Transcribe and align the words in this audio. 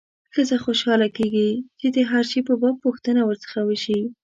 ښځه 0.33 0.57
خوشاله 0.63 1.07
کېږي 1.17 1.49
چې 1.79 1.87
د 1.95 1.97
هر 2.09 2.23
شي 2.31 2.39
په 2.47 2.53
باب 2.61 2.75
پوښتنه 2.85 3.21
ورڅخه 3.25 3.59
وشي. 3.65 3.99